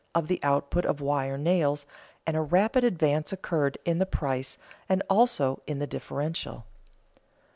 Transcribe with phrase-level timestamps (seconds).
[0.15, 1.85] of the output of wire nails,
[2.25, 4.57] and a rapid advance occurred in the price
[4.89, 6.65] and also in the differential.